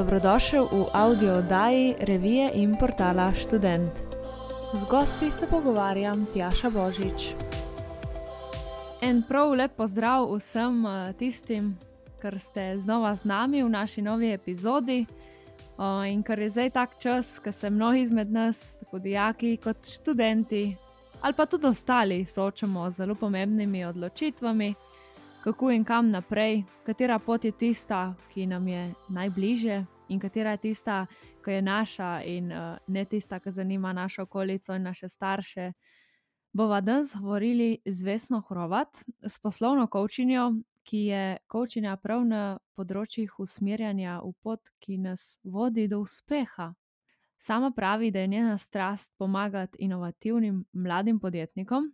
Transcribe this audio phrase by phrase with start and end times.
[0.00, 3.92] Dobrodošel v audio oddaji revije in portala Student.
[4.72, 7.34] Z gosti se pogovarjam Tjaša Božič.
[9.00, 11.76] En prav lep pozdrav vsem eh, tistim,
[12.16, 15.04] ki ste znova z nami v naši novi epizodi.
[16.08, 20.76] In ker je zdaj tak čas, ko se mnogi izmed nas, tako dijaki kot študenti,
[21.20, 24.74] ali pa tudi ostali, soočamo z zelo pomembnimi odločitvami,
[25.44, 30.56] kako in kam naprej, katera pot je tista, ki nam je najbližje, in katera je
[30.56, 31.06] tista,
[31.44, 35.72] ki je naša, in uh, ne tista, ki zanima našo okolico in naše starše.
[36.52, 38.88] Bova danes govorili z Vesno Hrovat,
[39.22, 45.88] s poslovno kočinjo, ki je kočinja prav na področjih usmerjanja v pot, ki nas vodi
[45.88, 46.74] do uspeha.
[47.38, 51.92] Sama pravi, da je njena strast pomagati inovativnim mladim podjetnikom,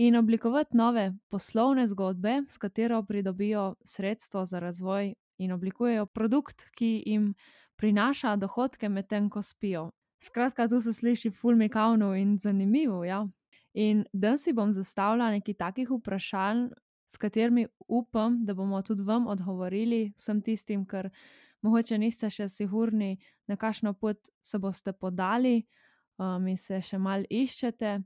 [0.00, 7.02] in oblikovati nove poslovne zgodbe, s katero pridobijo sredstvo za razvoj in oblikujejo produkt, ki
[7.06, 7.34] jim
[7.76, 9.90] prinaša dohodke, medtem ko spijo.
[10.22, 13.04] Skratka, tu se sliši fulmikavno in zanimivo.
[13.04, 13.26] Ja?
[13.74, 16.68] In danes si bom zastavila nekaj takih vprašanj,
[17.08, 21.10] s katerimi upam, da bomo tudi vam odgovorili, vsem tistim, ker
[21.62, 25.64] mogoče niste še sigurni, na kakšno pot se boste podali
[26.18, 27.98] um, in se še mal iščete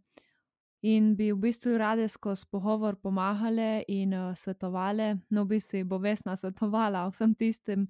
[0.82, 5.16] in bi v bistvu rade skozi pogovor pomagale in uh, svetovale.
[5.30, 7.86] No, v bistvu bo vesna svetovala vsem tistim,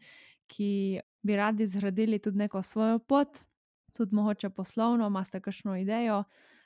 [0.46, 3.40] ki bi radi zgradili tudi neko svojo pot,
[3.96, 6.24] tudi mogoče poslovno, imate kakšno idejo,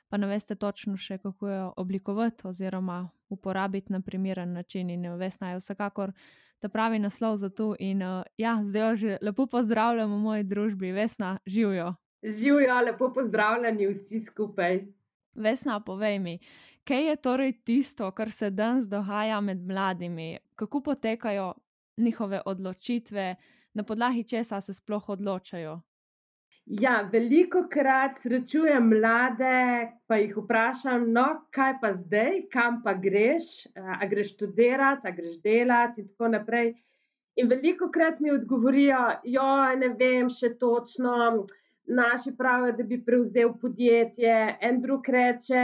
[0.09, 4.89] pa ne veste točno še, kako jo oblikovati oziroma uporabiti na primeren način.
[4.89, 6.11] In vesna je vsekakor
[6.59, 7.75] ta pravi naslov za to.
[7.79, 11.95] In uh, ja, zdaj jo že lepo pozdravljam v moji družbi, vesna, živijo.
[12.23, 14.96] Živijo, lepo pozdravljeni vsi skupaj.
[15.37, 16.39] Vesna, povej mi,
[16.83, 21.53] kaj je torej tisto, kar se danes dogaja med mladimi, kako potekajo
[21.97, 23.35] njihove odločitve,
[23.73, 25.81] na podlagi česa se sploh odločajo?
[26.65, 33.67] Ja, veliko krat srečujem mlade, pa jih vprašam, no, kaj pa zdaj, kam pa greš,
[33.75, 36.73] a greš študirati, a greš delati in tako naprej.
[37.39, 39.47] In veliko krat mi odgovorijo, jo,
[39.79, 41.45] ne vem še točno
[41.87, 45.63] naši pravijo, da bi prevzel podjetje, en drug reče,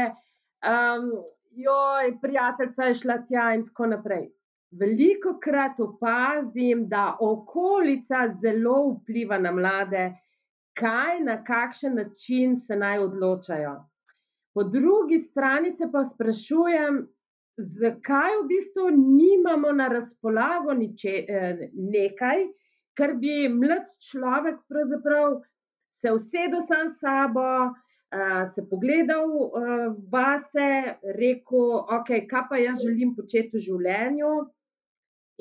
[0.64, 1.12] um,
[1.52, 4.30] joj, prijateljica je šla tja in tako naprej.
[4.72, 10.14] Veliko krat opazim, da okolica zelo vpliva na mlade,
[10.80, 13.76] kaj na kakšen način se naj odločajo.
[14.54, 17.04] Po drugi strani se pa sprašujem,
[17.58, 22.48] zakaj v bistvu nimamo na razpolago niče, eh, nekaj,
[22.98, 25.42] kar bi mlad človek pravzaprav
[26.04, 32.84] se usedel sam s sabo, uh, se pogledal uh, vase, rekel, ok, kaj pa jaz
[32.84, 34.34] želim početi v življenju.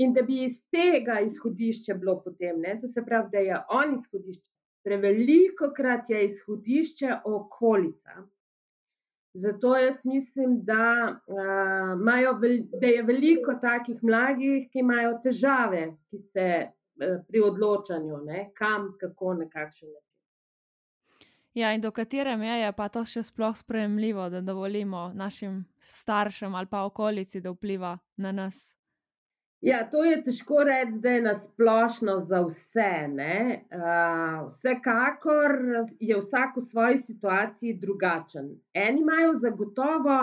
[0.01, 2.79] In da bi iz tega izhodišča bilo potem, ne?
[2.81, 4.49] to se pravi, da je on izhodišče.
[4.87, 8.23] Preveliko krat je izhodišče okolica.
[9.43, 10.87] Zato jaz mislim, da,
[11.27, 11.93] uh,
[12.41, 18.49] vel, da je veliko takih mladih, ki imajo težave ki se, uh, pri odločanju, ne?
[18.55, 20.12] kam, kako, na kakšen način.
[21.55, 26.71] Ja, in do katere meje pa to še sploh sprejemljivo, da dovolimo našim staršem ali
[26.71, 28.71] pa okolici, da vpliva na nas?
[29.63, 32.89] Ja, to je težko reči, da je nasplošno za vse.
[33.13, 35.53] Uh, vsekakor
[36.01, 38.49] je vsak v svoji situaciji drugačen.
[38.75, 40.19] Eni imajo zagotovo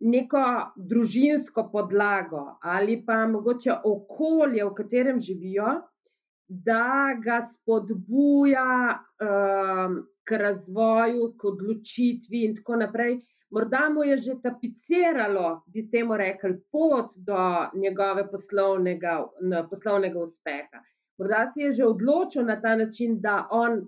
[0.00, 5.76] neko družinsko podlago ali pa mogoče okolje, v katerem živijo,
[6.48, 8.98] da ga spodbuja.
[9.20, 13.18] Uh, k razvoju, k odločitvi in tako naprej.
[13.50, 19.18] Morda mu je že tapiciralo, bi temu rekli, pot do njegove poslovnega,
[19.70, 20.80] poslovnega uspeha.
[21.18, 23.84] Morda si je že odločil na ta način, da on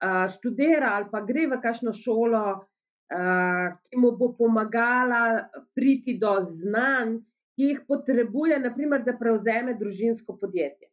[0.00, 2.46] a, študira ali pa gre v kakšno šolo,
[3.10, 7.18] a, ki mu bo pomagala priti do znanj,
[7.56, 10.91] ki jih potrebuje, naprimer, da prevzeme družinsko podjetje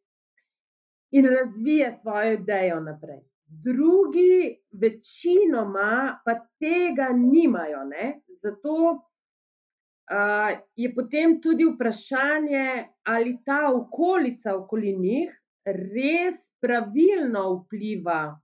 [1.11, 3.19] in razvije svojo idejo naprej
[3.50, 7.83] drugi, večinoma, pa tega nimajo.
[7.83, 8.21] Ne?
[8.44, 15.33] Zato uh, je potem tudi vprašanje, ali ta okolica okoli njih
[15.65, 18.39] res pravilno vpliva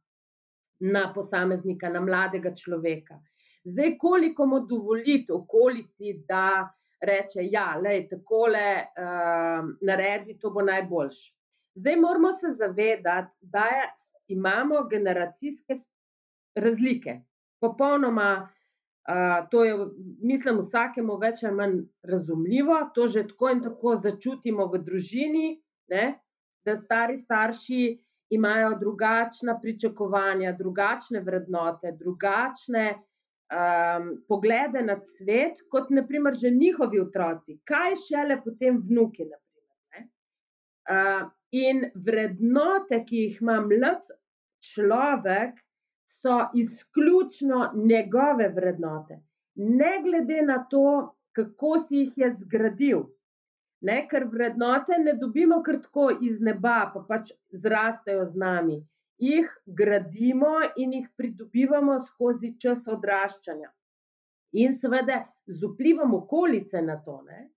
[0.79, 3.19] na posameznika, na mladega človeka.
[3.63, 6.69] Zdaj, koliko mu dovoliti okolici, da
[7.01, 11.35] reče, da ja, je tako le, uh, naredi, to bo najboljše.
[11.75, 13.65] Zdaj moramo se zavedati, da
[14.27, 15.79] imamo generacijske
[16.55, 17.19] razlike.
[17.61, 18.49] Popolnoma,
[19.09, 19.77] uh, to je,
[20.23, 25.47] mislim, vsakemu več ali manj razumljivo, to že tako in tako začutimo v družini,
[25.91, 26.05] ne,
[26.65, 27.81] da stari starši
[28.29, 37.59] imajo drugačna pričakovanja, drugačne vrednote, drugačne um, poglede na svet, kot naprimer že njihovi otroci,
[37.63, 39.27] kaj šele potem vnuki.
[39.29, 40.07] Naprimer,
[40.89, 44.03] uh, in vrednote, ki jih ima mlad
[44.65, 45.59] človek,
[46.25, 49.19] so izključno njegove vrednote,
[49.55, 53.03] ne glede na to, kako si jih je zgradil.
[53.85, 58.77] Ne, ker vrednote ne dobimo kar tako iz neba, pa pač zrastejo z nami.
[59.21, 63.69] Jih gradimo in jih pridobivamo skozi čas odraščanja.
[64.63, 67.19] In seveda z vplivom okolice na to.
[67.27, 67.49] Ne.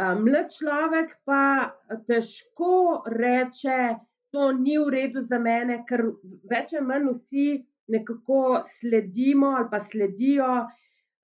[0.00, 1.68] Mlad človek pa
[2.08, 3.96] težko reče,
[4.32, 6.06] to ni v redu za mene, ker
[6.48, 7.48] več ali manj vsi
[7.92, 10.48] nekako sledimo ali pa sledijo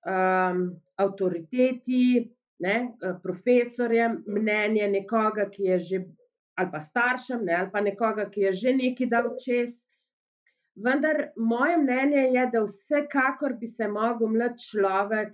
[0.05, 0.61] um,
[1.01, 2.29] avtoriteti,
[2.61, 2.75] ne,
[3.23, 6.03] profesorjem, mnenje nekoga, ki je že,
[6.61, 9.73] ali pa staršem, ne, ali pa nekoga, ki je že nekaj dal čez.
[10.77, 15.33] Vendar moje mnenje je, da vsekakor bi se lahko mlad človek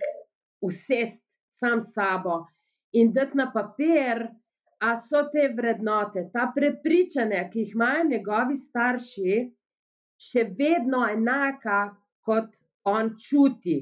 [0.64, 1.20] usest
[1.60, 2.46] sam s sabo
[2.96, 4.24] in dati na papir,
[4.78, 9.36] a so te vrednote, ta prepričanja, ki jih imajo njegovi starši,
[10.20, 11.80] še vedno enaka,
[12.24, 12.50] kot
[12.88, 13.78] on čuti.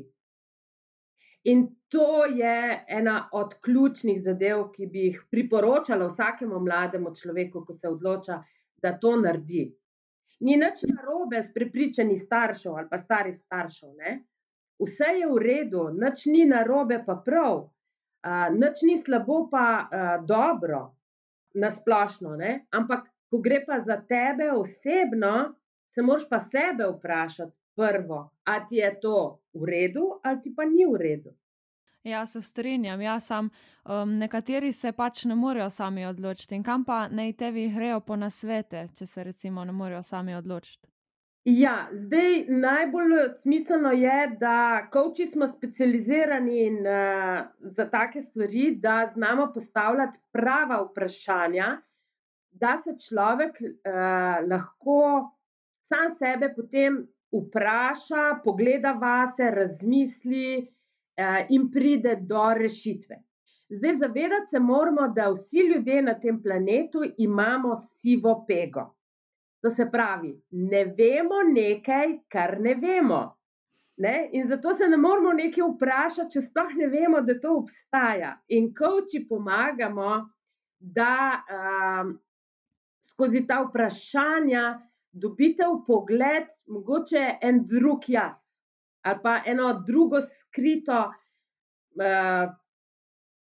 [1.50, 7.74] In to je ena od ključnih zadev, ki bi jih priporočala vsakemu mlademu človeku, ko
[7.74, 8.38] se odloča,
[8.82, 9.66] da to naredi.
[10.40, 13.92] Ni nič narobe s prepričanji staršev ali pa starih staršev.
[13.98, 14.16] Ne?
[14.80, 17.68] Vse je v redu, nič ni narobe, pa prav,
[18.50, 20.94] nič ni slabo, pa uh, dobro,
[21.54, 22.36] nasplošno.
[22.36, 22.66] Ne?
[22.70, 25.54] Ampak, ko gre pa za tebe osebno,
[25.94, 30.64] se moraš pa sebe vprašati prvo, ali ti je to v redu, ali ti pa
[30.64, 31.34] ni v redu.
[32.04, 33.00] Ja, se strinjam.
[33.00, 33.50] Ja, sam,
[33.84, 36.54] um, nekateri se pač ne morejo sami odločiti.
[36.54, 40.93] In kam pa naj tebi grejo po nasvete, če se recimo ne morejo sami odločiti?
[41.44, 47.44] Ja, zdaj najbolj smiselno je, da koči smo specializirani in, uh,
[47.76, 51.66] za take stvari, da znamo postavljati prava vprašanja,
[52.50, 55.30] da se človek uh, lahko
[55.88, 57.02] sam sebe potem
[57.32, 60.74] vpraša, pogleda vase, razmisli,
[61.16, 63.22] Eh, in pride do rešitve.
[63.68, 68.94] Zdaj, zavedati se moramo, da vsi ljudje na tem planetu imamo sivo pego.
[69.64, 73.22] To se pravi, ne vemo nekaj, kar ne vemo.
[74.04, 74.28] Ne?
[74.36, 78.34] In zato se ne moramo nekaj vprašati, če sploh ne vemo, da to obstaja.
[78.52, 80.18] In koči pomagamo,
[80.78, 82.12] da um,
[83.08, 84.66] skozi ta vprašanja
[85.12, 88.44] dobite v pogled, mogoče en drug jaz
[89.04, 92.52] ali pa eno drugo skrito uh,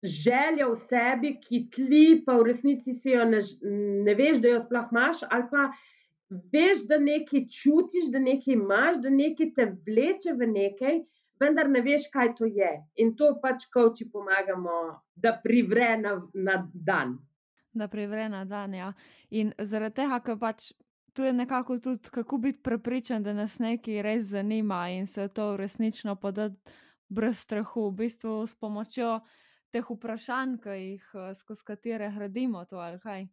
[0.03, 3.41] željo v sebi, ki tli, pa v resnici si jo ne,
[4.05, 5.67] ne veš, da jo sploh imaš, ali pa
[6.31, 11.01] veš, da nekaj čutiš, da nekaj imaš, da nekaj te vleče v nekaj,
[11.39, 12.71] vendar ne veš, kaj to je.
[13.03, 17.17] In to pač koči pomagamo, da privre na, na dan.
[17.73, 18.93] Da privre na dan, ja.
[19.29, 20.71] In zaradi tega, ker pač
[21.13, 25.57] tu je nekako tudi, kako biti prepričan, da nas nekaj res zanima in se to
[25.57, 26.71] resnično podati
[27.09, 29.19] brez strahu, v bistvu s pomočjo
[29.71, 33.27] teh vprašanj, ki jih eh, skozi katere gradimo to ali kaj.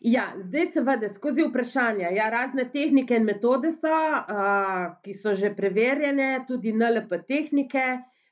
[0.00, 2.10] Ja, zdaj seveda skozi vprašanja.
[2.16, 7.84] Ja, razne tehnike in metode so, uh, ki so že preverjene, tudi NLP tehnike.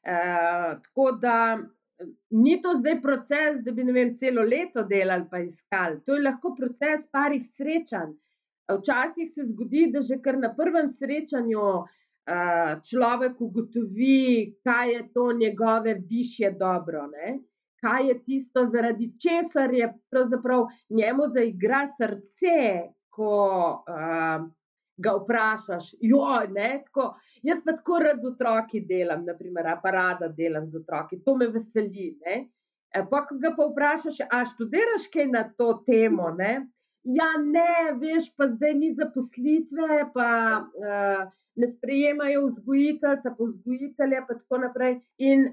[0.02, 1.37] Uh, tako da
[2.31, 6.00] ni to zdaj proces, da bi vem, celo leto delali pa iskali.
[6.07, 8.12] To je lahko proces parih srečanj.
[8.73, 11.87] Včasih se zgodi, da že kar na prvem srečanju uh,
[12.88, 17.07] človek ugotovi, kaj je to njegove više dobro.
[17.07, 17.38] Ne?
[17.83, 22.59] Kaj je tisto, zaradi česar je pravzaprav njemu zaigra srce,
[23.11, 23.33] ko
[23.83, 24.45] uh,
[25.03, 25.95] ga vprašaš.
[26.01, 27.09] Joj, ne, tako,
[27.43, 32.12] jaz pa tako rad z otroki delam, naprimer, aparata delam z otroki, to me veseli.
[32.27, 32.39] Ne.
[32.93, 36.31] E, pa, ko ga pa vprašaš, a študiraš kaj na to temo?
[36.39, 36.53] Ne?
[37.03, 40.29] Ja, ne, veš, pa zdaj ni zaposlitve, pa
[40.62, 41.23] uh,
[41.59, 45.01] ne sprejemajo vzgojiteljca, pa vzgojitelja, pa tako naprej.
[45.19, 45.49] In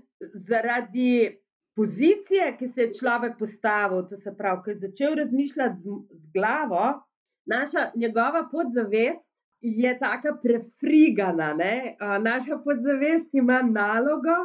[0.45, 1.39] zaradi
[1.79, 6.31] pozicije, ki se je človek postavil, to se pravi, ki je začel razmišljati z, z
[6.33, 6.87] glavo,
[7.47, 9.23] naša njegova podzavest
[9.61, 11.53] je tako prefrigana.
[11.53, 11.95] Ne?
[12.21, 14.35] Naša podzavest ima nalogo,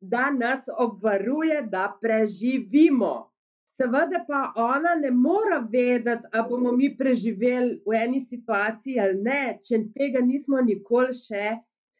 [0.00, 3.30] da nas obvaruje, da preživimo.
[3.78, 9.58] Seveda pa ona ne more vedeti, ali bomo mi preživeli v eni situaciji ali ne,
[9.62, 11.54] če tega nismo nikoli še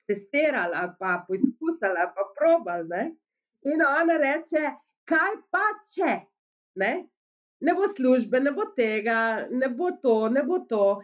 [0.08, 2.88] testirali ali pa poizkusili ali pa probali.
[2.88, 3.04] Ne?
[3.68, 4.74] In ona reče,
[5.04, 5.64] kaj pa
[5.94, 6.20] če?
[6.80, 6.92] Ne?
[7.60, 11.00] ne bo službe, ne bo tega, ne bo to, ne bo to.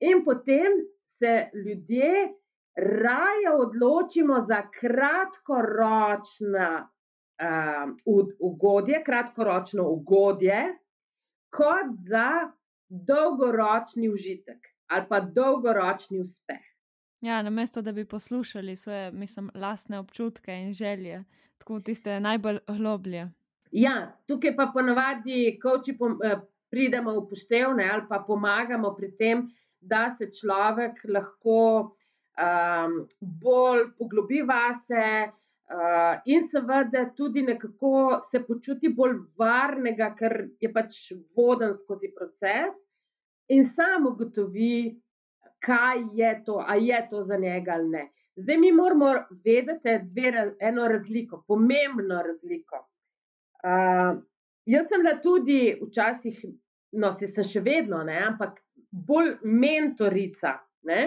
[0.00, 0.80] In potem
[1.18, 2.28] se ljudje
[2.76, 7.96] raje odločimo za kratkoročna um,
[8.38, 10.62] ugodje, kratkoročno ugodje,
[11.50, 12.50] kot za
[12.88, 16.69] dolgoročni užitek ali pa dolgoročni uspeh.
[17.20, 21.24] Ja, na mesto, da bi poslušali svoje, mislim, lastne občutke in želje,
[21.58, 23.28] tako tiste najbolj globlje.
[23.72, 29.50] Ja, tukaj pa ponovadi, ko či eh, pridemo v poštevne ali pa pomagamo pri tem,
[29.80, 31.96] da se človek lahko
[32.40, 40.72] um, bolj poglobi vase uh, in seveda tudi nekako se počuti bolj varnega, ker je
[40.72, 42.76] pač voden skozi proces
[43.48, 45.00] in samo ugotovi,
[45.64, 48.08] kaj je to, ali je to za njega ali ne.
[48.36, 49.14] Zdaj mi moramo
[49.44, 52.76] vedeti dve, eno razliko, pomembno razliko.
[53.64, 54.22] Uh,
[54.64, 56.44] jaz sem bila tudi včasih,
[56.92, 60.56] no, se sem še vedno, ne, ampak bolj mentorica.
[60.88, 61.02] Ne?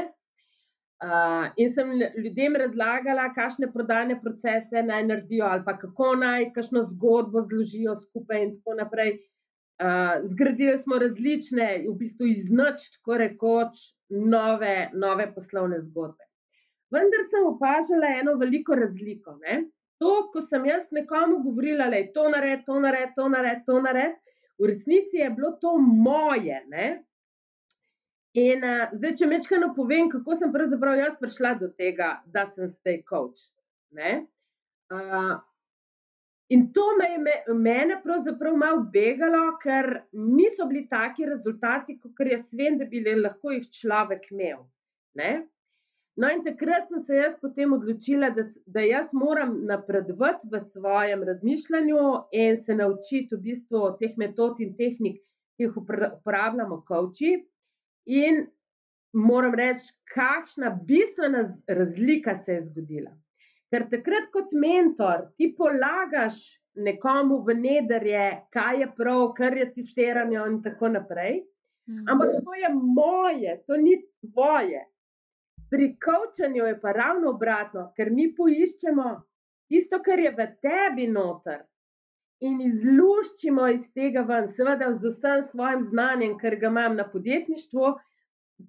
[1.04, 6.86] Uh, in sem ljudem razlagala, kakšne prodajne procese naj naredijo, ali pa kako naj kakšno
[6.94, 9.18] zgodbo zložijo skupaj, in tako naprej.
[9.84, 16.24] Uh, zgradili smo različne, v bistvu iz noč, tako rekoč, nove, nove poslovne zgodbe.
[16.94, 19.36] Vendar sem opažala eno veliko razliko.
[19.42, 19.66] Ne?
[20.00, 23.82] To, ko sem jaz nekomu govorila, da je to nared, to nared, to nared, to
[23.84, 24.16] nared,
[24.62, 26.62] v resnici je bilo to moje.
[26.72, 26.88] Ne?
[28.40, 32.72] In uh, zdaj, če mečkano povem, kako sem pravzaprav jaz prišla do tega, da sem
[32.72, 33.50] zdaj coach.
[33.94, 35.36] Uh,
[36.50, 42.52] In to me je mene pravzaprav malo begalo, ker niso bili taki rezultati, kot jaz
[42.54, 44.66] vem, da bi lahko jih človek imel.
[45.16, 45.32] Ne?
[46.16, 51.24] No, in takrat sem se jaz potem odločila, da, da jaz moram napredovati v svojem
[51.26, 52.02] razmišljanju
[52.38, 55.24] in se naučiti v bistvu teh metod in tehnik,
[55.58, 57.34] ki jih uporabljamo, kavči.
[58.06, 58.46] In
[59.14, 63.12] moram reči, kakšna bistvena razlika se je zgodila.
[63.74, 66.36] Ker takrat, kot mentor, ti polagaš
[66.86, 71.42] nekomu v nederje, kaj je prav, kar je testiranje, in tako naprej.
[71.90, 72.06] Mhm.
[72.10, 74.86] Ampak to je moje, to ni tvoje.
[75.70, 79.10] Pri kavčanju je pa ravno obratno, ker mi poiščemo
[79.68, 81.64] tisto, kar je v tebi noter.
[82.46, 87.94] In izluščimo iz tega ven, seveda, z vsem svojim znanjem, ker ga imam na podjetništvu,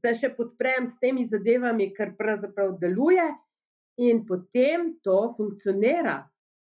[0.00, 3.26] da še podprem s temi zadevami, kar pravzaprav deluje,
[3.96, 6.30] in potem to funkcionira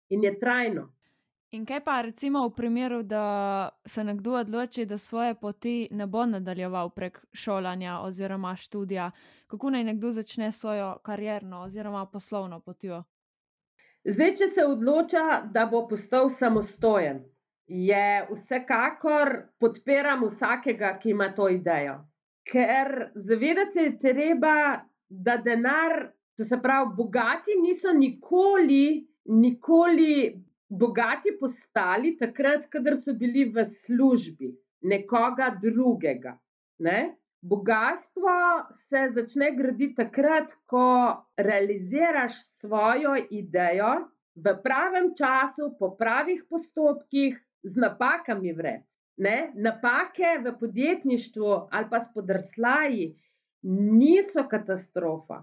[0.09, 0.93] in je trajno.
[1.51, 6.25] In kaj pa recimo v primeru, da se nekdo odloči, da svoje poti ne bo
[6.25, 9.11] nadaljeval prek šolanja oziroma študija,
[9.47, 13.03] kako naj nekdo začne svojo karjerno oziroma poslovno potjo?
[14.03, 17.23] Zdaj, če se odloča, da bo postal samostojen,
[17.67, 21.97] je vsekakor podpiram vsakega, ki ima to idejo.
[22.51, 31.31] Ker zavedati se je treba, da denar To se pravi, bogati niso nikoli, nikoli bogati
[31.39, 34.51] postali takrat, kadar so bili v službi
[34.81, 36.35] nekoga drugega.
[36.79, 37.15] Ne?
[37.41, 38.35] Bogatstvo
[38.89, 40.85] se začne graditi takrat, ko
[41.37, 43.91] realiziraš svojo idejo
[44.35, 48.85] v pravem času, po pravih postopkih, z napakami vred.
[49.17, 49.51] Ne?
[49.55, 53.15] Napake v podjetništvu ali pa spodrslaji
[53.97, 55.41] niso katastrofa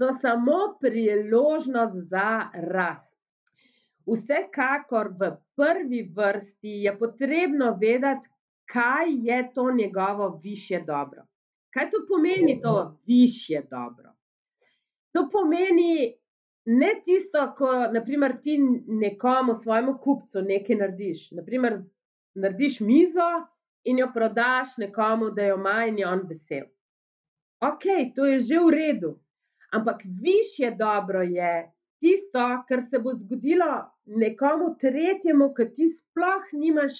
[0.00, 3.16] so samo priložnost za rast.
[4.06, 8.28] Vsekakor v prvi vrsti je potrebno vedeti,
[8.72, 11.26] kaj je to njegovo više dobro.
[11.74, 14.12] Kaj to pomeni, to više dobro?
[15.12, 16.14] To pomeni
[16.64, 21.30] ne tisto, ko naprimer, ti nekomu, svojemu kupcu, nekaj narediš.
[21.30, 21.82] Naprimer,
[22.34, 23.30] narediš mizo
[23.84, 26.70] in jo prodaš nekomu, da jo ima in je on vesel.
[27.60, 29.18] Ok, to je že v redu,
[29.70, 33.70] Ampak više dobro je tisto, kar se bo zgodilo
[34.04, 36.92] nekomu tretjemu, ki ti sploh nimaš,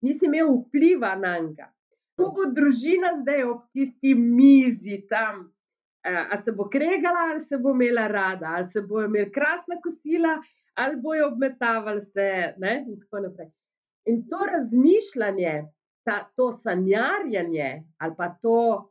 [0.00, 1.68] nisi imel vpliva na njega.
[2.16, 5.44] Ko bo družina zdaj ob tisti mizi tam,
[6.02, 10.38] ali se bo kregala, ali se bo imela rada, ali se bo imela krasna kosila,
[10.74, 12.54] ali bojo obmetavali se.
[12.58, 12.84] Ne?
[12.88, 13.50] In tako naprej.
[14.06, 15.68] In to razmišljanje,
[16.04, 18.90] ta, to sanjarjanje ali pa to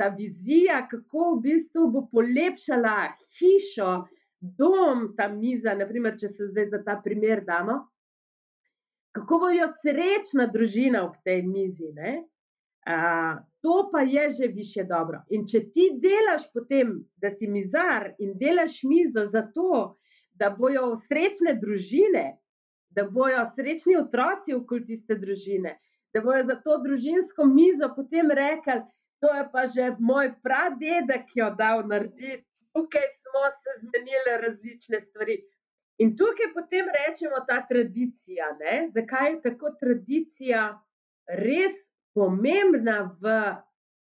[0.00, 3.90] ta vizija, kako v bistvu bo polepšala hišo,
[4.40, 7.82] dom, ta miza, naprimer, če se zdaj za ta primer damo,
[9.12, 11.90] kako bo jo srečna družina ob tej mizi.
[11.92, 15.20] Uh, to pa je že više dobro.
[15.30, 19.98] In če ti delaš potem, da si mizar in delaš mizo za to,
[20.32, 22.38] da bojo srečne družine,
[22.90, 25.76] da bojo srečni otroci okoli tiste družine,
[26.14, 28.80] da bojo za to družinsko mizo potem rekli,
[29.20, 32.44] to je pa že moj pradedek, ki jo dal narediti.
[32.72, 35.40] Tukaj smo se zmenili različne stvari.
[36.00, 38.54] In tukaj potem rečemo ta tradicija.
[38.60, 38.88] Ne?
[38.94, 40.62] Zakaj je tako tradicija
[41.42, 41.76] res
[42.14, 43.34] pomembna v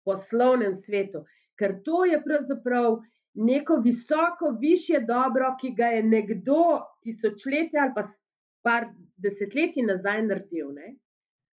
[0.07, 1.25] poslovnem svetu?
[1.59, 3.03] Ker to je pravzaprav
[3.35, 8.07] neko visoko, više dobro, ki ga je nekdo tisočletja ali pa
[8.63, 10.73] par desetletij nazaj naredil.
[10.73, 10.95] Ne?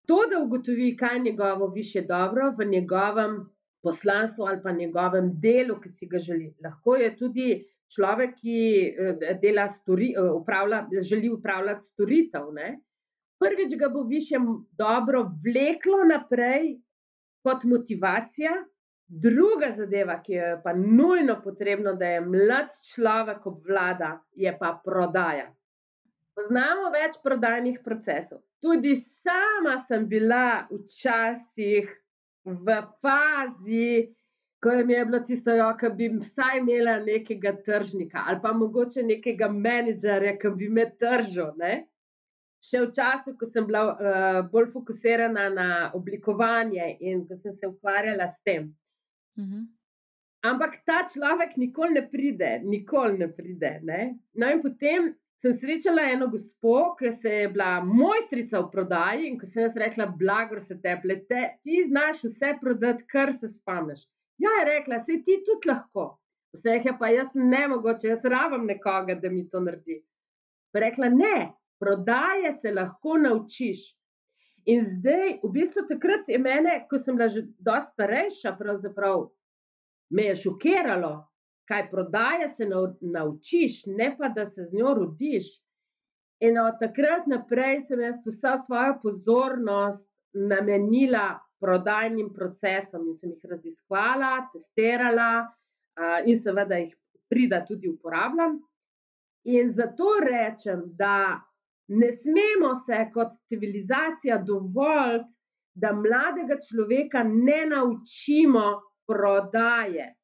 [0.08, 3.38] To, da ugotovi, kaj je njegovo više dobro v njegovem
[3.84, 6.54] poslanstvu ali pa njegovem delu, ki si ga želi.
[6.64, 7.48] Lahko je tudi
[7.96, 8.58] človek, ki
[8.88, 12.52] eh, dela stori, eh, upravlja, želi upravljati storitev.
[12.54, 12.80] Ne?
[13.40, 14.36] Prvič ga bo više
[14.72, 16.78] dobro vleklo naprej
[17.44, 18.52] kot motivacija,
[19.08, 25.52] Druga zadeva, ki je pa nujno potrebno, da je mlad človek obvlada, je pa prodaja.
[26.34, 28.42] Poznamo več prodajnih procesov.
[28.64, 31.90] Tudi sama sem bila včasih
[32.44, 34.10] v fazi,
[34.64, 39.50] ko mi je bilo tisto, da bi vsaj imela nekega tržnika ali pa mogoče nekega
[39.52, 41.54] menedžerja, ki bi me držal.
[41.60, 41.74] Ne?
[42.64, 47.68] Še v času, ko sem bila uh, bolj fokusirana na oblikovanje in ko sem se
[47.68, 48.72] ukvarjala s tem.
[49.38, 49.66] Mhm.
[50.44, 53.78] Ampak ta človek nikoli ne pride, nikoli ne pride.
[53.84, 54.00] Ne?
[54.36, 55.14] No, in potem
[55.44, 59.76] sem srečala eno gospo, ki se je bila mojstrica v prodaji in ko sem jaz
[59.82, 64.06] rekla, blagor se teple, te, ti znaš vse prodati, kar se spomniš.
[64.40, 66.14] Ja, je rekla, se ti tudi lahko.
[66.56, 70.00] Vse je pa jaz ne mogoče, jaz rabim nekoga, da mi to naredi.
[70.74, 73.84] Rekla, ne, prodaje se lahko naučiš.
[74.66, 79.28] In zdaj, v bistvu, takrat je mene, ko sem bila že dosta starejša, pravzaprav
[80.10, 81.18] me je šokiralo,
[81.68, 82.68] kaj prodaje se
[83.02, 85.46] naučiš, ne pa da se z njo rodiš.
[86.40, 93.46] In od takrat naprej sem jaz vsa svojo pozornost namenila prodajnim procesom in sem jih
[93.52, 95.48] raziskvala, testirala
[96.26, 96.98] in seveda jih
[97.30, 98.60] prida tudi uporabljam.
[99.44, 101.40] In zato rečem, da
[101.88, 105.34] Ne smemo se kot civilizacija dovoljiti,
[105.76, 110.16] da mladega človeka ne naučimo prodaje,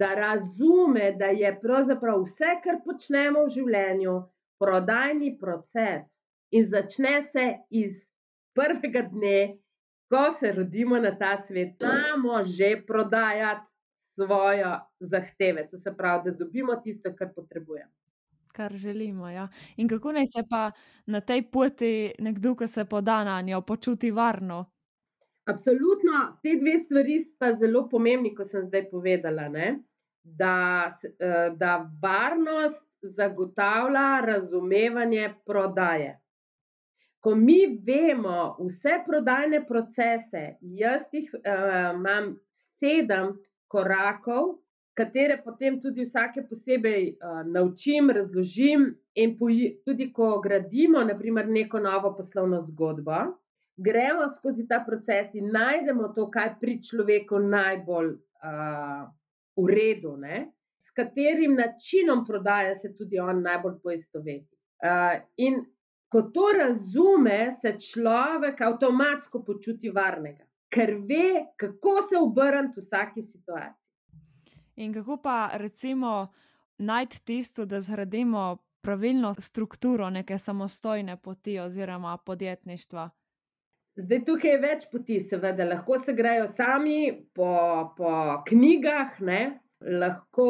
[0.00, 4.16] da razume, da je pravzaprav vse, kar počnemo v življenju,
[4.60, 6.06] prodajni proces
[6.56, 7.98] in začne se iz
[8.56, 9.38] prvega dne,
[10.10, 13.66] ko se rodimo na ta svet, znamo že prodajati
[14.18, 15.68] svojo zahteve.
[15.70, 17.92] To se pravi, da dobimo tisto, kar potrebujemo
[18.52, 19.28] kar želimo.
[19.28, 19.48] Ja.
[19.76, 20.70] In kako naj se pa
[21.06, 24.64] na tej poti nekdo, ki se poda na njo, počuti varno?
[25.44, 29.48] Absolutno, te dve stvari sta zelo pomembni, kot sem zdaj povedala.
[30.22, 36.18] Da, eh, da varnost zagotavlja razumevanje prodaje.
[37.20, 41.42] Ko mi vemo vse prodajne procese, jaz jih uh,
[41.94, 42.30] imam
[42.80, 43.34] sedem
[43.68, 44.54] korakov,
[44.96, 48.88] katere potem tudi vsake posebej uh, naučim, razložim.
[49.20, 49.36] In
[49.84, 53.18] tudi, ko gradimo, naprimer, neko novo poslovno zgodbo,
[53.76, 59.08] gremo skozi ta proces in najdemo to, kar pri človeku najbolj uh,
[59.56, 60.48] v redu, ne?
[60.80, 64.56] s katerim načinom prodaje se tudi on najbolj poistoveti.
[64.80, 65.60] Uh, in
[66.08, 73.22] ko to razume, se človek avtomatsko počuti varnega, ker ve, kako se obrniti v vsaki
[73.22, 73.86] situaciji.
[74.76, 76.32] In kako pa recimo
[76.78, 83.10] najti tisto, da zgradimo pravilno strukturo neke samostojne poti oziroma podjetništva?
[84.00, 85.64] Zdaj, tukaj je več poti, seveda.
[85.68, 87.00] Lahko se grejo sami
[87.36, 87.50] po,
[87.96, 88.12] po
[88.48, 89.40] knjigah, ne?
[89.80, 90.46] lahko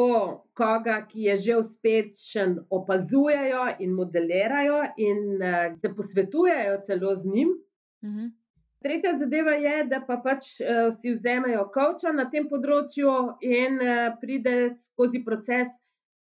[0.59, 7.53] koga, ki je že uspešen, opazujejo in modelirajo, in uh, se posvetujejo celo z njim.
[8.03, 8.19] Uh mhm.
[8.19, 8.31] -huh.
[8.83, 14.17] Tretja zadeva je, da pa pač uh, si vzemajo kavča na tem področju in uh,
[14.21, 15.67] pride skozi proces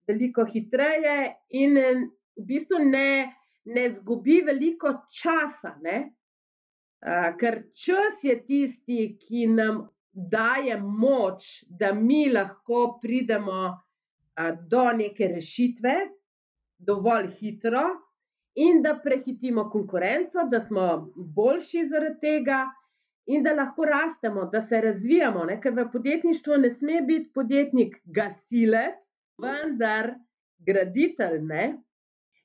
[0.07, 1.75] veliko hitreje, in
[2.37, 3.33] v bistvu ne,
[3.65, 5.75] ne zgubi veliko časa.
[5.83, 6.11] Uh,
[7.41, 13.79] ker čas je tisti, ki nam daje moč, da mi lahko pridemo
[14.69, 15.95] do neke rešitve,
[16.79, 17.85] dovolj hitro,
[18.55, 22.65] in da prehitimo konkurenco, da smo boljši zaradi tega,
[23.27, 25.45] in da lahko rastemo, da se razvijamo.
[25.45, 25.61] Ne?
[25.61, 28.99] Ker v podjetništvu ne sme biti podjetnik gasilec,
[29.39, 30.15] vendar
[30.59, 31.39] graditelj.
[31.47, 31.67] Ne?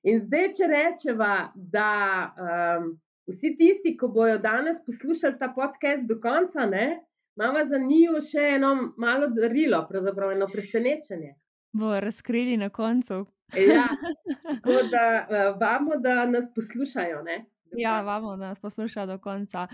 [0.04, 1.90] In zdaj, če rečemo, da
[2.38, 2.92] um,
[3.28, 7.02] vsi tisti, ki bodo danes poslušali ta podcast do konca, ne,
[7.36, 11.36] imamo za njih še eno malo darilo, pravzaprav eno presenečenje.
[11.76, 13.26] Bo razkrili na koncu.
[13.54, 13.88] Ja,
[14.50, 17.46] tako da uh, vamo, da nas poslušajo, ne?
[17.78, 19.68] Ja, vamo, da nas posluša do konca.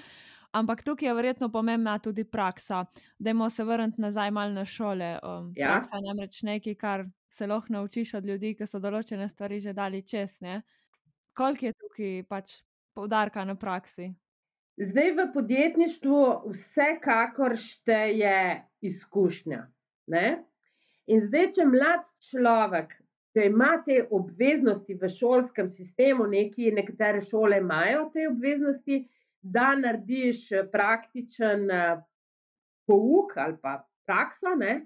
[0.52, 2.86] Ampak tukaj je verjetno pomembna tudi praksa.
[3.20, 5.20] Dajmo se vrniti nazaj malo na šole.
[5.24, 5.68] Um, Ja.
[5.68, 9.74] Praksa je namreč nekaj, kar se lahko naučiš od ljudi, ki so določene stvari že
[9.74, 10.42] dali čez.
[10.42, 10.62] Ne?
[11.34, 12.52] Koliko je tukaj pač
[12.94, 14.12] poudarka na praksi?
[14.82, 16.20] Zdaj v podjetništvu
[16.52, 19.66] vsekakor šteje izkušnja.
[20.08, 20.28] Ne?
[21.12, 22.94] In zdaj, če mlad človek,
[23.36, 29.04] če ima te obveznosti v šolskem sistemu, neki, nekatere šole imajo te obveznosti,
[29.42, 32.02] da narediš eh, praktičen eh,
[32.88, 34.82] pouk ali pa prakso, ne?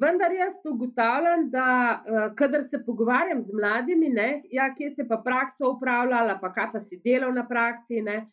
[0.00, 1.66] Vendar jaz ugotavljam, da
[2.06, 6.72] eh, kadar se pogovarjam z mladimi, ne, ja, kje ste pa prakso upravljali, pa kaj
[6.72, 8.24] pa si delal na praksi, ne,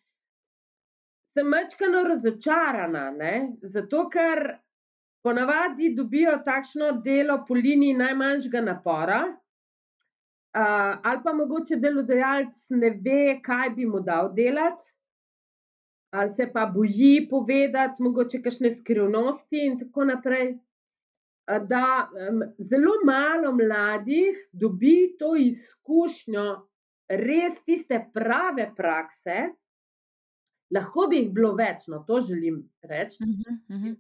[1.33, 3.33] sem mečkano razočarana, ne?
[3.61, 4.41] zato ker
[5.23, 13.37] ponavadi dobijo takšno delo po liniji najmanjšega napora, uh, ali pa mogoče delodajalec ne ve,
[13.43, 14.89] kaj bi mu dal delati,
[16.11, 20.57] ali se pa boji povedati, mogoče kakšne skrivnosti in tako naprej.
[21.47, 22.09] Da
[22.59, 26.45] zelo malo mladih dobi to izkušnjo
[27.09, 29.49] res tiste prave prakse,
[30.71, 33.95] lahko bi jih bilo več, no to želim reči, Uh -huh, uh -huh.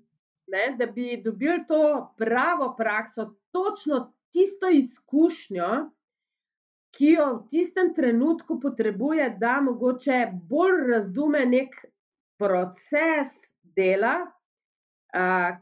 [0.47, 5.91] ne, da bi dobili to pravo prakso, točno tisto izkušnjo,
[6.91, 11.75] ki jo v tistem trenutku potrebuje, da mogoče bolj razume nek
[12.37, 13.27] proces
[13.63, 14.31] dela,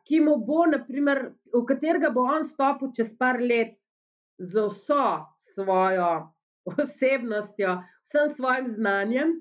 [0.06, 3.78] ki mu bo, naprimer, v katerega bo on stopil čez par let
[4.38, 6.30] z vso svojo
[6.66, 9.34] osebnostjo, vsem svojim znanjem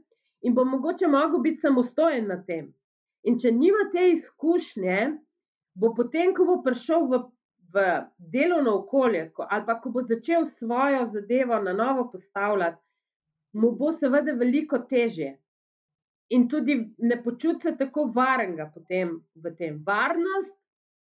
[0.42, 2.72] in bo mogoče mogel biti samostojen na tem.
[3.22, 4.98] In če nima te izkušnje,
[5.74, 7.20] bo potem, ko bo prišel v,
[7.74, 7.84] v
[8.18, 12.80] delovno okolje, ko, ali pa ko bo začel svojo zadevo na novo postavljati,
[13.52, 15.36] mu bo seveda veliko težje.
[16.30, 19.82] In tudi ne počuti se tako varnega potem v tem.
[19.86, 20.54] Varnost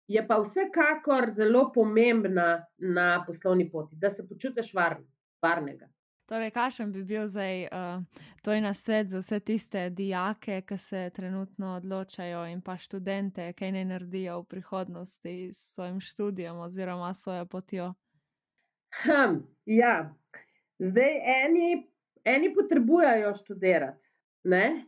[0.08, 5.04] je pa vsekakor zelo pomembna na poslovni poti, da se počutiš varn,
[5.42, 5.90] varnega.
[6.28, 8.02] Torej, kakšen bi bil zdaj uh,
[8.44, 13.86] tvoj nasvet za vse tiste dijake, ki se trenutno odločajo, in pa študente, kaj naj
[13.86, 17.94] naredijo v prihodnosti s svojim študijem oziroma svojo potjo?
[19.04, 20.16] Hm, ja,
[20.80, 21.88] zdaj eni,
[22.24, 24.04] eni potrebujejo študirati,
[24.44, 24.86] ne?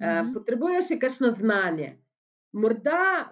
[0.00, 0.32] Uh, Mhm.
[0.34, 1.98] potrebujejo še kakšno znanje.
[2.52, 3.30] Morda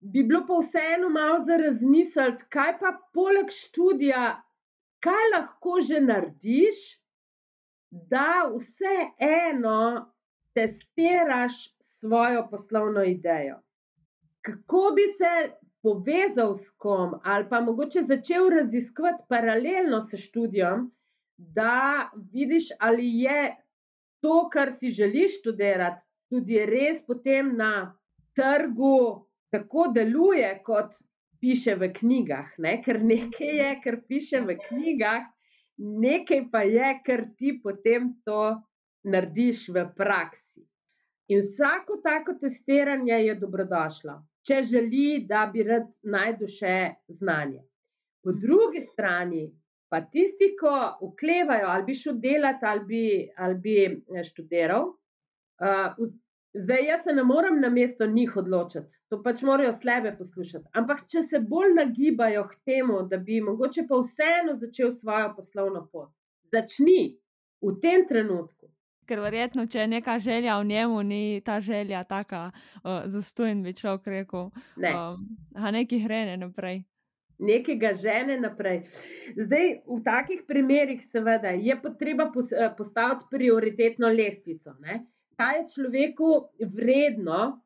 [0.00, 4.42] bi bilo pa vseeno malo za razmisliti, kaj pa poleg študija,
[5.00, 6.80] kaj lahko že narediš,
[7.90, 10.10] da vseeno
[10.54, 13.60] testiraš svojo poslovno idejo.
[14.40, 20.90] Kako bi se povezal s kom, ali pa mogoče začel raziskovati paralelno s študijem,
[21.36, 23.56] da vidiš, ali je
[24.22, 26.00] to, kar si želiš študirati,
[26.32, 27.72] tudi res potem na
[28.38, 30.94] trgu tako deluje, kot
[31.42, 32.54] piše v knjigah.
[32.58, 32.78] Ne?
[32.84, 35.26] Ker nekaj je, kar piše v knjigah,
[35.78, 38.44] nekaj pa je, ker ti potem to
[39.04, 40.62] narediš v praksi.
[41.32, 44.14] In vsako tako testiranje je dobrodošlo,
[44.46, 46.76] če želi, da bi rad najdel še
[47.18, 47.62] znanje.
[48.22, 49.46] Po drugi strani
[49.92, 50.72] pa tisti, ko
[51.04, 53.04] oklevajo, ali bi šel delati, ali bi,
[53.36, 56.06] ali bi eh, študiral, uh,
[56.56, 60.64] zdaj jaz se ne morem na mesto njih odločiti, to pač morajo slebe poslušati.
[60.72, 65.84] Ampak če se bolj nagibajo k temu, da bi mogoče pa vseeno začel svojo poslovno
[65.92, 66.08] pot,
[66.52, 67.18] začni
[67.60, 68.70] v tem trenutku.
[69.04, 73.76] Ker verjetno, če je neka želja v njemu, ni ta želja taka uh, zastojna, bi
[73.76, 74.48] človek rekel.
[74.80, 74.94] Ne.
[74.96, 76.80] Um, a nekaj hrene naprej.
[77.38, 78.82] Nekega žene naprej.
[79.36, 84.76] Zdaj, v takih primerih, seveda, je potreba eh, postaviti prioritetno lestvico.
[84.80, 85.04] Ne?
[85.36, 86.32] Kaj je človeku
[86.74, 87.62] vredno,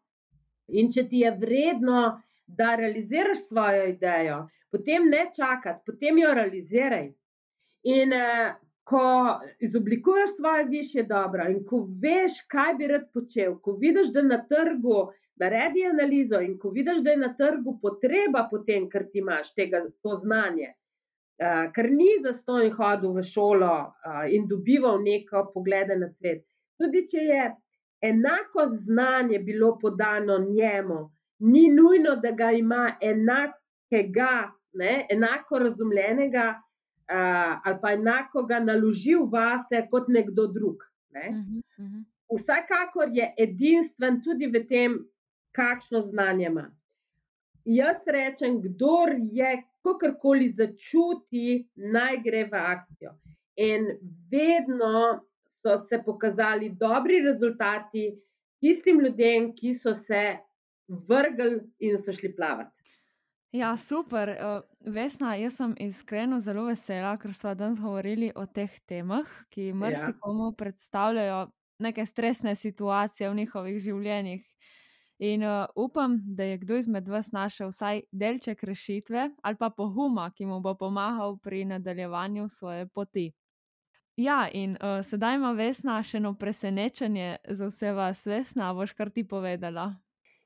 [0.69, 7.09] in če ti je vredno, da realiziraš svojo idejo, potem ne čakati, potem jo realiziraj.
[7.91, 8.55] In eh,
[8.87, 14.23] ko izoblikuješ svoje višje dobro in ko veš, kaj bi rad počel, ko vidiš, da
[14.23, 15.09] na trgu
[15.41, 19.83] naredi analizo in ko vidiš, da je na trgu potreba potem, ker ti imaš tega,
[20.03, 20.73] to znanje,
[21.43, 26.45] uh, ker ni zastonj hodil v šolo uh, in dobival neko poglede na svet.
[26.81, 27.45] Tudi če je
[28.11, 31.01] enako znanje bilo podano njemu,
[31.39, 36.47] ni nujno, da ga ima enakega, ne, enako razumljenega
[37.13, 40.85] uh, ali pa enako ga naložil vase kot nekdo drug.
[41.11, 41.29] Ne.
[41.29, 42.05] Uh -huh, uh -huh.
[42.37, 44.99] Vsekakor je edinstven tudi v tem,
[45.57, 46.67] kakšno znanje ima.
[47.65, 53.17] Jaz rečem, kdor je kakorkoli začuti, naj gre v akcijo.
[53.57, 53.89] In
[54.31, 55.25] vedno
[55.63, 58.13] so se pokazali dobri rezultati
[58.61, 60.37] tistim ljudem, ki so se
[60.89, 62.73] vrgli in so šli plavati.
[63.53, 64.29] Ja, super.
[64.29, 69.73] Uh, Vesna, jaz sem iskreno zelo vesela, ker smo danes govorili o teh temah, ki
[69.73, 70.57] marsikomu ja.
[70.59, 71.47] predstavljajo
[71.79, 74.45] neke stresne situacije v njihovih življenjih.
[75.19, 80.31] In uh, upam, da je kdo izmed vas našel vsaj delček rešitve ali pa pohuma,
[80.37, 83.33] ki mu bo pomagal pri nadaljevanju svoje poti.
[84.17, 89.11] Ja, in uh, sedaj ima Vesna še eno presenečenje za vse vas, Vesna, boš kar
[89.11, 89.95] ti povedala.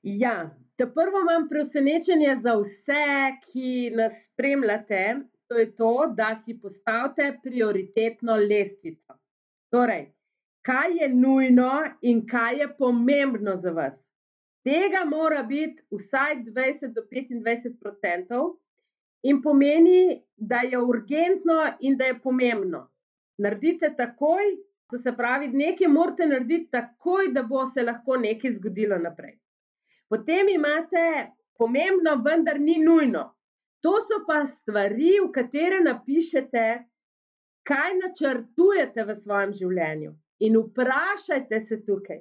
[0.02, 3.04] Ja, ta prvo imam presenečenje za vse,
[3.50, 5.20] ki nas spremljate.
[5.50, 9.18] To je to, da si postavite prioritetno lestvico.
[9.70, 10.12] Torej,
[10.62, 13.98] kaj je nujno in kaj je pomembno za vas.
[14.64, 18.58] Tega mora biti vsaj 20 do 25 odstotkov
[19.22, 22.86] in pomeni, da je urgentno in da je pomembno.
[23.38, 24.56] Naredite takoj,
[24.90, 29.38] to se pravi, nekaj morate narediti takoj, da bo se lahko nekaj zgodilo naprej.
[30.08, 33.30] Potem imate pomembno, vendar ni nujno.
[33.80, 36.64] To so pa stvari, v katere napišete,
[37.64, 40.12] kaj načrtujete v svojem življenju.
[40.40, 42.20] In vprašajte se tukaj,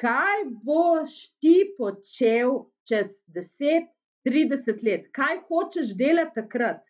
[0.00, 3.88] kaj boš ti počel čez 10,
[4.28, 6.82] 30 let, kaj hočeš delati takrat.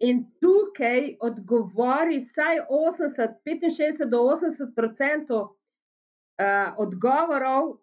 [0.00, 5.42] In tukaj odgovori vsaj 80, 65 do 80 odstotkov
[6.40, 7.74] uh, odgovorov,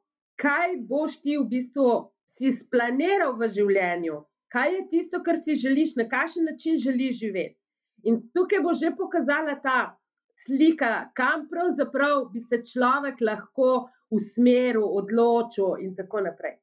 [0.42, 1.90] kaj boš ti v bistvu
[2.38, 4.18] si splaniral v življenju,
[4.54, 7.58] kaj je tisto, kar si želiš, na kakšen način želiš živeti.
[8.06, 9.98] In tukaj bo že pokazala ta
[10.46, 16.58] slika, kam pravzaprav bi se človek lahko usmeril, odločil, in tako naprej.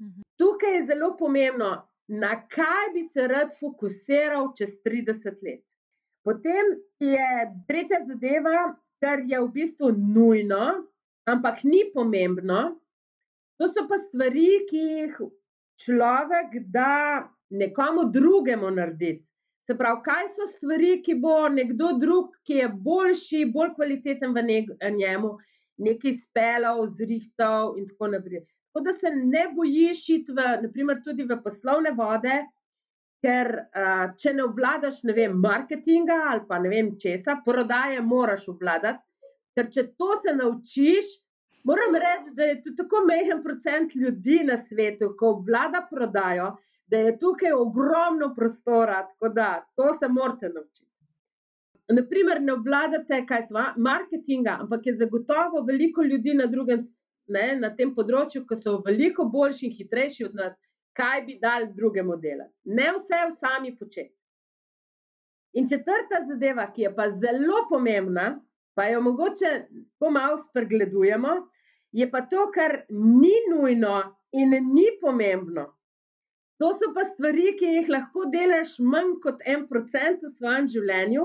[0.00, 0.22] Mhm.
[0.38, 1.72] Tukaj je zelo pomembno,
[2.08, 5.62] na kaj bi se rad fokusiral čez 30 let.
[6.24, 7.28] Potem je
[7.68, 10.84] tretja zadeva, kar je v bistvu nujno,
[11.26, 12.82] ampak ni pomembno,
[13.62, 15.18] To so pa stvari, ki jih
[15.84, 19.22] človek da nekomu drugemu narediti.
[19.68, 24.42] Se pravi, kaj so stvari, ki bo nekdo drug, ki je boljši, bolj kvaliteten v
[24.96, 25.30] njemu,
[25.82, 28.44] nekaj speljal, zrihtal in tako naprej.
[28.72, 32.38] Tako da se ne bojiš iti v, naprimer, tudi v poslovne vode,
[33.22, 38.48] ker uh, če ne obvladaš, ne vem, marketinga ali pa ne vem česa, prodaje moraš
[38.50, 39.04] obvladati,
[39.54, 41.12] ker če to se naučiš,
[41.64, 46.98] Moram reči, da je to tako mehen procent ljudi na svetu, ko vlada prodajo, da
[46.98, 50.91] je tukaj ogromno prostora, tako da to se morate naučiti.
[51.90, 56.80] Naprimer, ne obvladate kaj sva, marketinga, ampak je zagotovo veliko ljudi na, drugem,
[57.28, 60.54] ne, na tem področju, ki so veliko boljši in hitrejši od nas,
[60.96, 62.52] kaj bi dali drugemu delati.
[62.64, 64.14] Ne vse v sami početi.
[65.52, 68.40] In četrta zadeva, ki je pa zelo pomembna,
[68.74, 69.50] pa jo mogoče
[70.00, 71.34] pomalo spregledujemo,
[71.92, 73.98] je pa to, kar ni nujno
[74.32, 75.66] in ni pomembno.
[76.62, 81.24] To so pa stvari, ki jih lahko delaš manj kot en procent v svojem življenju.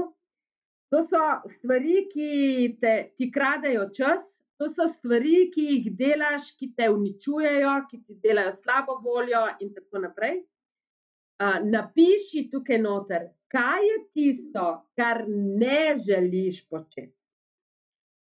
[0.94, 1.22] To so
[1.52, 4.22] stvari, ki te, ti kradejo čas,
[4.58, 9.74] to so stvari, ki jih delaš, ki te uničujejo, ki ti delajo slabo voljo, in
[9.76, 10.40] tako naprej.
[11.38, 14.64] Uh, napiši tukaj noter, kaj je tisto,
[14.98, 17.14] kar ne želiš početi.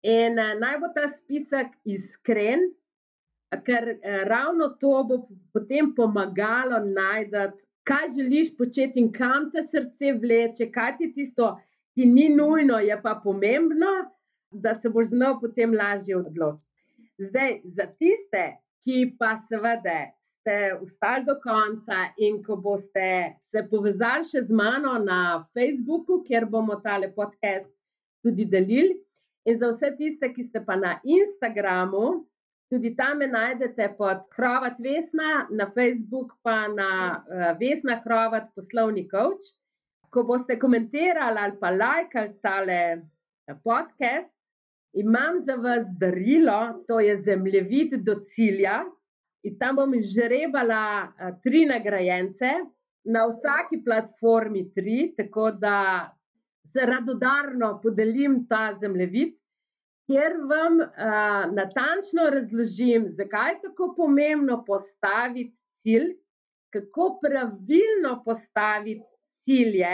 [0.05, 2.67] In uh, naj bo ta spisek iskren,
[3.65, 5.21] ker uh, ravno to bo
[5.55, 7.47] potem pomagalo najti,
[7.87, 11.55] kaj želiš početi in kam te srce vleče, kaj ti tisto,
[11.97, 13.91] ki ni nujno, je pa pomembno,
[14.51, 16.69] da se boš znal potem lažje odločiti.
[17.17, 18.43] Zdaj, za tiste,
[18.85, 19.95] ki pa seveda
[20.37, 26.45] ste ustali do konca in ko boste se povezali še z mano na Facebooku, kjer
[26.45, 27.73] bomo tale podcast
[28.21, 28.93] tudi delili.
[29.49, 32.27] In za vse tiste, ki ste pa na Instagramu,
[32.69, 36.91] tudi tam me najdete pod Hrovat Vesna, na Facebook pa na
[37.25, 39.49] uh, Vesna Hrovat poslovni coach.
[40.17, 44.31] Ko boste komentirali ali pa lajkali tale eh, podcast,
[44.97, 48.79] imam za vas darilo, to je zemljevid do cilja.
[49.45, 52.49] In tam bom izžrebala uh, tri nagrajence,
[53.05, 55.75] na vsaki platformi tri, tako da
[56.73, 59.35] se radodarno podelim ta zemljevid,
[60.09, 65.53] kjer vam uh, natančno razložim, zakaj je tako pomembno postaviti
[65.85, 66.09] cilj,
[66.73, 69.05] kako pravilno postaviti
[69.47, 69.93] cilje,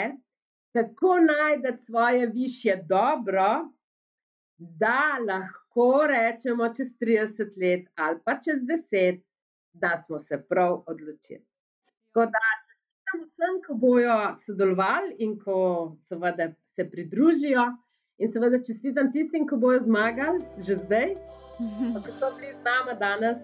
[0.74, 3.70] kako najti svoje više dobro,
[4.58, 8.62] da lahko rečemo čez 30 let ali pa čez
[8.92, 9.22] 10,
[9.74, 11.46] da smo se prav odločili.
[12.14, 15.58] Tako da, če vsem, ko bojo sodelovali in ko
[16.10, 17.72] seveda se pridružijo
[18.18, 21.14] In seveda čestitam tistim, ki bojo zmagali že zdaj,
[22.06, 23.38] ki so bili z nami danes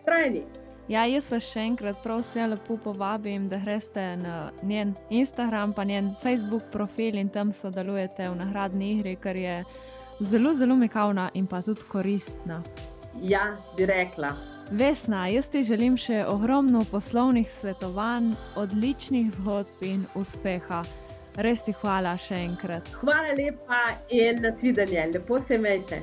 [0.00, 0.44] strajni.
[0.88, 5.84] Ja, jaz vas še enkrat prav vse lepo povabim, da greste na njen Instagram, pa
[5.84, 9.54] njen Facebook profil in tam sodelujete v nagradni igri, ker je
[10.20, 12.60] zelo, zelo mikavna in pa tudi koristna.
[13.22, 14.34] Ja, bi rekla.
[14.70, 20.82] Vesna, jaz ti želim še ogromno poslovnih svetovanj, odličnih zgodb in uspeha.
[21.40, 22.92] Res ti hvala še enkrat.
[23.00, 26.02] Hvala lepa in nasvidenje, lepo se imejte.